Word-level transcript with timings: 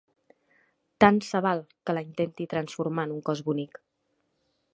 Tant 1.03 1.19
se 1.27 1.41
val 1.47 1.61
que 1.89 1.95
la 1.97 2.03
intenti 2.07 2.49
transformar 2.55 3.07
en 3.11 3.15
un 3.19 3.23
cos 3.29 3.45
bonic. 3.53 3.83